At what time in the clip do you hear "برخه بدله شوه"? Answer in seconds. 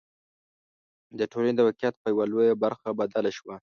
2.63-3.55